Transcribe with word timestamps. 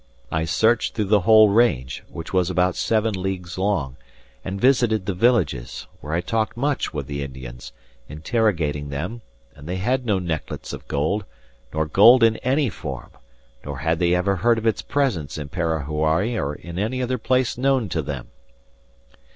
I 0.31 0.45
searched 0.45 0.95
through 0.95 1.05
the 1.13 1.19
whole 1.19 1.49
range, 1.49 2.03
which 2.09 2.33
was 2.33 2.49
about 2.49 2.75
seven 2.75 3.13
leagues 3.13 3.55
long, 3.59 3.97
and 4.43 4.59
visited 4.59 5.05
the 5.05 5.13
villages, 5.13 5.85
where 5.99 6.11
I 6.11 6.21
talked 6.21 6.57
much 6.57 6.91
with 6.91 7.05
the 7.05 7.21
Indians, 7.21 7.71
interrogating 8.09 8.89
them, 8.89 9.21
and 9.53 9.69
they 9.69 9.75
had 9.75 10.03
no 10.03 10.17
necklets 10.17 10.73
of 10.73 10.87
gold, 10.87 11.25
nor 11.71 11.85
gold 11.85 12.23
in 12.23 12.37
any 12.37 12.67
form; 12.71 13.11
nor 13.63 13.77
had 13.77 13.99
they 13.99 14.15
ever 14.15 14.37
heard 14.37 14.57
of 14.57 14.65
its 14.65 14.81
presence 14.81 15.37
in 15.37 15.49
Parahuari 15.49 16.35
or 16.35 16.55
in 16.55 16.79
any 16.79 16.99
other 17.03 17.19
place 17.19 17.55
known 17.55 17.87
to 17.89 18.01
them. 18.01 18.29